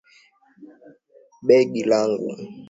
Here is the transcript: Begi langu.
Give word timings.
Begi 1.47 1.81
langu. 1.89 2.31